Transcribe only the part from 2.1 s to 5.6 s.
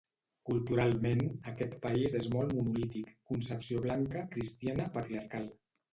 és molt monolític: concepció blanca, cristiana, patriarcal.